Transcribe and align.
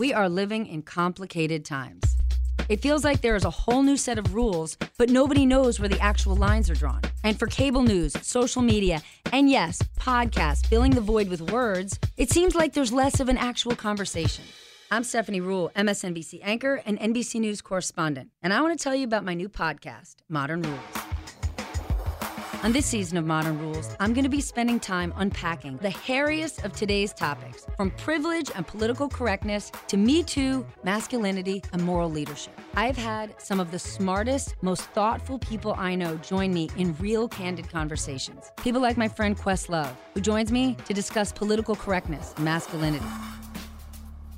We 0.00 0.14
are 0.14 0.30
living 0.30 0.66
in 0.66 0.80
complicated 0.80 1.62
times. 1.62 2.16
It 2.70 2.80
feels 2.80 3.04
like 3.04 3.20
there 3.20 3.36
is 3.36 3.44
a 3.44 3.50
whole 3.50 3.82
new 3.82 3.98
set 3.98 4.16
of 4.16 4.34
rules, 4.34 4.78
but 4.96 5.10
nobody 5.10 5.44
knows 5.44 5.78
where 5.78 5.90
the 5.90 6.00
actual 6.00 6.34
lines 6.34 6.70
are 6.70 6.74
drawn. 6.74 7.02
And 7.22 7.38
for 7.38 7.46
cable 7.46 7.82
news, 7.82 8.14
social 8.22 8.62
media, 8.62 9.02
and 9.30 9.50
yes, 9.50 9.82
podcasts 9.98 10.64
filling 10.64 10.92
the 10.92 11.02
void 11.02 11.28
with 11.28 11.52
words, 11.52 11.98
it 12.16 12.30
seems 12.30 12.54
like 12.54 12.72
there's 12.72 12.94
less 12.94 13.20
of 13.20 13.28
an 13.28 13.36
actual 13.36 13.76
conversation. 13.76 14.46
I'm 14.90 15.04
Stephanie 15.04 15.42
Ruhle, 15.42 15.70
MSNBC 15.74 16.40
anchor 16.42 16.80
and 16.86 16.98
NBC 16.98 17.38
News 17.38 17.60
correspondent, 17.60 18.30
and 18.42 18.54
I 18.54 18.62
want 18.62 18.78
to 18.78 18.82
tell 18.82 18.94
you 18.94 19.04
about 19.04 19.26
my 19.26 19.34
new 19.34 19.50
podcast, 19.50 20.14
Modern 20.30 20.62
Rules. 20.62 20.99
On 22.62 22.72
this 22.72 22.84
season 22.84 23.16
of 23.16 23.24
Modern 23.24 23.58
Rules, 23.58 23.96
I'm 24.00 24.12
going 24.12 24.24
to 24.24 24.28
be 24.28 24.42
spending 24.42 24.78
time 24.78 25.14
unpacking 25.16 25.78
the 25.78 25.88
hairiest 25.88 26.62
of 26.62 26.74
today's 26.74 27.14
topics, 27.14 27.66
from 27.74 27.90
privilege 27.92 28.50
and 28.54 28.66
political 28.66 29.08
correctness 29.08 29.72
to 29.88 29.96
Me 29.96 30.22
Too, 30.22 30.66
masculinity, 30.84 31.62
and 31.72 31.82
moral 31.82 32.10
leadership. 32.10 32.52
I've 32.74 32.98
had 32.98 33.40
some 33.40 33.60
of 33.60 33.70
the 33.70 33.78
smartest, 33.78 34.56
most 34.60 34.82
thoughtful 34.90 35.38
people 35.38 35.74
I 35.78 35.94
know 35.94 36.16
join 36.18 36.52
me 36.52 36.68
in 36.76 36.94
real 36.98 37.28
candid 37.28 37.70
conversations. 37.70 38.52
People 38.58 38.82
like 38.82 38.98
my 38.98 39.08
friend 39.08 39.38
Questlove, 39.38 39.94
who 40.12 40.20
joins 40.20 40.52
me 40.52 40.76
to 40.84 40.92
discuss 40.92 41.32
political 41.32 41.74
correctness 41.74 42.34
and 42.36 42.44
masculinity. 42.44 43.06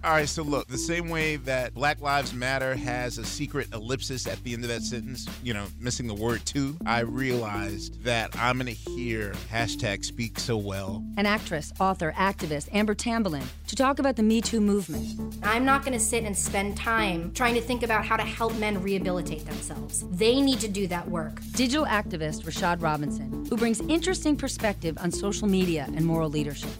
All 0.04 0.10
right, 0.10 0.28
so 0.28 0.42
look, 0.42 0.66
the 0.66 0.76
same 0.76 1.08
way 1.10 1.36
that 1.36 1.74
Black 1.74 2.00
Lives 2.00 2.34
Matter 2.34 2.74
has 2.74 3.18
a 3.18 3.24
secret 3.24 3.68
ellipsis 3.72 4.26
at 4.26 4.42
the 4.42 4.52
end 4.52 4.64
of 4.64 4.68
that 4.68 4.82
sentence, 4.82 5.28
you 5.44 5.54
know, 5.54 5.66
missing 5.78 6.08
the 6.08 6.14
word 6.14 6.44
too, 6.44 6.76
I 6.84 7.00
realized 7.00 8.02
that 8.02 8.36
I'm 8.36 8.56
going 8.58 8.66
to 8.66 8.72
hear 8.72 9.30
hashtag 9.48 10.04
speak 10.04 10.40
so 10.40 10.56
well. 10.56 11.04
An 11.16 11.26
actress, 11.26 11.72
author, 11.78 12.12
activist, 12.16 12.68
Amber 12.74 12.94
Tamblyn, 12.94 13.44
to 13.68 13.76
talk 13.76 14.00
about 14.00 14.16
the 14.16 14.24
Me 14.24 14.40
Too 14.40 14.60
movement. 14.60 15.36
I'm 15.44 15.64
not 15.64 15.84
going 15.84 15.96
to 15.96 16.04
sit 16.04 16.24
and 16.24 16.36
spend 16.36 16.76
time 16.76 17.32
trying 17.32 17.54
to 17.54 17.60
think 17.60 17.84
about 17.84 18.04
how 18.04 18.16
to 18.16 18.24
help 18.24 18.56
men 18.56 18.82
rehabilitate 18.82 19.46
themselves. 19.46 20.04
They 20.10 20.40
need 20.40 20.58
to 20.60 20.68
do 20.68 20.88
that 20.88 21.08
work. 21.08 21.40
Digital 21.52 21.86
activist 21.86 22.42
Rashad 22.42 22.82
Robinson, 22.82 23.46
who 23.48 23.56
brings 23.56 23.80
interesting 23.82 24.34
perspective 24.34 24.98
on 25.00 25.12
social 25.12 25.46
media 25.46 25.86
and 25.94 26.04
moral 26.04 26.28
leadership. 26.28 26.70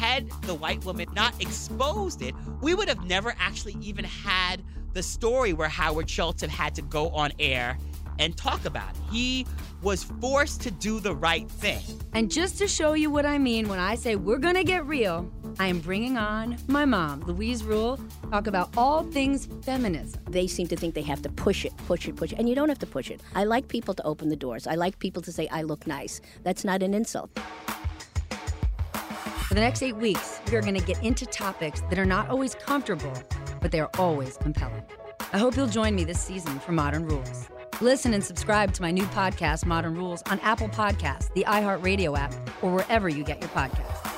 Had 0.00 0.30
the 0.44 0.54
white 0.54 0.82
woman 0.86 1.08
not 1.14 1.38
exposed 1.42 2.22
it, 2.22 2.34
we 2.62 2.72
would 2.72 2.88
have 2.88 3.04
never 3.04 3.34
actually 3.38 3.76
even 3.82 4.06
had 4.06 4.62
the 4.94 5.02
story 5.02 5.52
where 5.52 5.68
Howard 5.68 6.08
Schultz 6.08 6.40
had 6.40 6.48
had 6.48 6.74
to 6.76 6.82
go 6.82 7.10
on 7.10 7.32
air 7.38 7.76
and 8.18 8.34
talk 8.34 8.64
about 8.64 8.88
it. 8.88 8.96
He 9.12 9.46
was 9.82 10.04
forced 10.04 10.62
to 10.62 10.70
do 10.70 11.00
the 11.00 11.14
right 11.14 11.50
thing. 11.50 11.82
And 12.14 12.30
just 12.30 12.56
to 12.58 12.66
show 12.66 12.94
you 12.94 13.10
what 13.10 13.26
I 13.26 13.36
mean 13.36 13.68
when 13.68 13.78
I 13.78 13.94
say 13.94 14.16
we're 14.16 14.38
gonna 14.38 14.64
get 14.64 14.86
real, 14.86 15.30
I 15.58 15.66
am 15.66 15.80
bringing 15.80 16.16
on 16.16 16.56
my 16.66 16.86
mom, 16.86 17.20
Louise 17.20 17.62
Ruhle, 17.62 18.00
talk 18.30 18.46
about 18.46 18.74
all 18.78 19.02
things 19.04 19.48
feminism. 19.62 20.22
They 20.30 20.46
seem 20.46 20.66
to 20.68 20.76
think 20.76 20.94
they 20.94 21.02
have 21.02 21.20
to 21.22 21.28
push 21.28 21.66
it, 21.66 21.76
push 21.86 22.08
it, 22.08 22.16
push 22.16 22.32
it, 22.32 22.38
and 22.38 22.48
you 22.48 22.54
don't 22.54 22.70
have 22.70 22.78
to 22.78 22.86
push 22.86 23.10
it. 23.10 23.20
I 23.34 23.44
like 23.44 23.68
people 23.68 23.92
to 23.92 24.02
open 24.06 24.30
the 24.30 24.36
doors. 24.36 24.66
I 24.66 24.76
like 24.76 24.98
people 24.98 25.20
to 25.20 25.30
say, 25.30 25.46
I 25.48 25.60
look 25.60 25.86
nice. 25.86 26.22
That's 26.42 26.64
not 26.64 26.82
an 26.82 26.94
insult. 26.94 27.38
For 29.50 29.54
the 29.54 29.60
next 29.62 29.82
eight 29.82 29.96
weeks, 29.96 30.38
we 30.48 30.56
are 30.56 30.60
going 30.60 30.78
to 30.78 30.80
get 30.80 31.02
into 31.02 31.26
topics 31.26 31.80
that 31.90 31.98
are 31.98 32.06
not 32.06 32.28
always 32.28 32.54
comfortable, 32.54 33.12
but 33.60 33.72
they 33.72 33.80
are 33.80 33.90
always 33.98 34.36
compelling. 34.36 34.84
I 35.32 35.38
hope 35.38 35.56
you'll 35.56 35.66
join 35.66 35.96
me 35.96 36.04
this 36.04 36.20
season 36.20 36.60
for 36.60 36.70
Modern 36.70 37.04
Rules. 37.04 37.48
Listen 37.80 38.14
and 38.14 38.22
subscribe 38.22 38.72
to 38.74 38.82
my 38.82 38.92
new 38.92 39.02
podcast, 39.06 39.66
Modern 39.66 39.96
Rules, 39.96 40.22
on 40.30 40.38
Apple 40.38 40.68
Podcasts, 40.68 41.34
the 41.34 41.42
iHeartRadio 41.48 42.16
app, 42.16 42.32
or 42.62 42.72
wherever 42.72 43.08
you 43.08 43.24
get 43.24 43.40
your 43.40 43.50
podcasts. 43.50 44.09